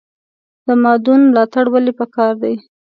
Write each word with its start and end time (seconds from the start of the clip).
د 0.65 0.67
مادون 0.83 1.21
ملاتړ 1.29 1.65
ولې 1.73 1.93
پکار 1.99 2.33
دی؟ 2.43 2.55